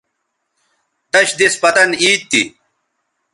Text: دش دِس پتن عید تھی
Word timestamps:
دش 1.13 1.29
دِس 1.39 1.53
پتن 1.61 1.89
عید 2.01 2.21
تھی 2.29 2.43